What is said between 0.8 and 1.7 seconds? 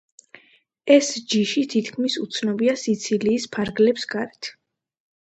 ეს ჯიში